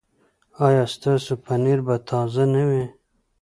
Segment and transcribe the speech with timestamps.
[0.65, 2.85] ایا ستاسو پنیر به تازه نه وي؟